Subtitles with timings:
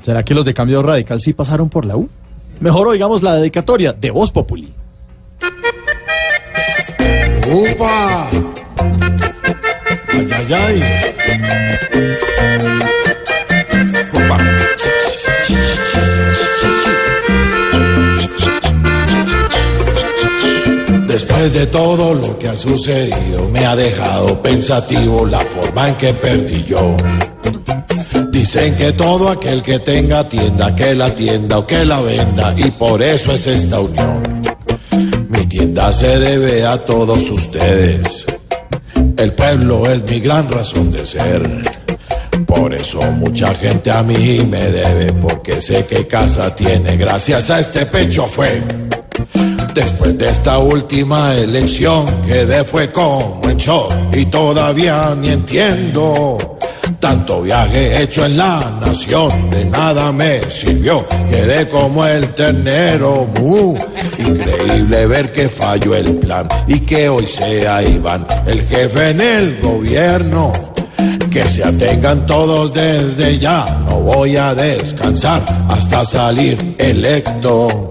[0.00, 2.08] ¿Será que los de Cambio Radical sí pasaron por la U?
[2.60, 4.72] Mejor oigamos la dedicatoria de Voz Populi.
[7.50, 8.28] ¡Upa!
[10.08, 10.82] ¡Ay, ay, ay!
[14.12, 14.38] ¡Upa!
[21.06, 26.14] Después de todo lo que ha sucedido, me ha dejado pensativo la forma en que
[26.14, 26.96] perdí yo.
[28.50, 32.70] Dicen que todo aquel que tenga tienda, que la tienda o que la venda, y
[32.70, 34.22] por eso es esta unión.
[35.28, 38.24] Mi tienda se debe a todos ustedes.
[39.18, 41.42] El pueblo es mi gran razón de ser.
[42.46, 46.96] Por eso mucha gente a mí me debe, porque sé que casa tiene.
[46.96, 48.62] Gracias a este pecho fue.
[49.74, 56.57] Después de esta última elección, quedé fue como en shock y todavía ni entiendo.
[57.00, 61.06] Tanto viaje hecho en la nación, de nada me sirvió.
[61.30, 63.76] Quedé como el ternero, mu.
[64.18, 69.60] Increíble ver que falló el plan y que hoy sea Iván el jefe en el
[69.60, 70.52] gobierno.
[71.30, 77.88] Que se atengan todos desde ya, no voy a descansar hasta salir electo.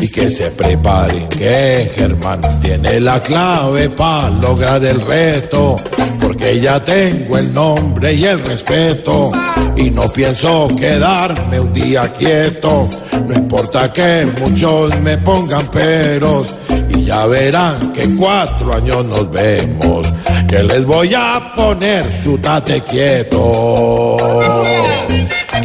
[0.00, 5.76] Y que se preparen que Germán tiene la clave para lograr el reto.
[6.20, 9.32] Porque ya tengo el nombre y el respeto.
[9.76, 12.88] Y no pienso quedarme un día quieto.
[13.26, 16.46] No importa que muchos me pongan peros.
[16.90, 20.06] Y ya verán que en cuatro años nos vemos.
[20.48, 24.16] Que les voy a poner su tate quieto.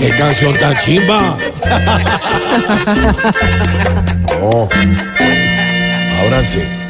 [0.03, 1.37] ¡Qué canción tan chimba!
[4.41, 4.67] Oh,
[6.25, 6.82] ábranse.